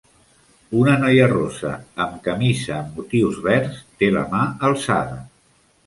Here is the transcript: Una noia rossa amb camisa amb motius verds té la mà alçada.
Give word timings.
Una 0.79 0.95
noia 1.01 1.27
rossa 1.33 1.75
amb 2.07 2.17
camisa 2.29 2.75
amb 2.79 2.99
motius 3.03 3.41
verds 3.49 3.87
té 4.01 4.13
la 4.19 4.29
mà 4.37 4.45
alçada. 4.73 5.25